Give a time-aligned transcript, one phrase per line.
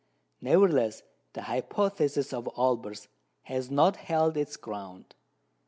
[0.41, 1.03] "Nevertheless
[1.33, 3.07] the hypothesis of Olbers
[3.43, 5.13] has not held its ground.